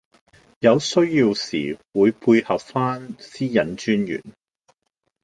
[0.61, 4.19] 有需要時會配合番私隱專員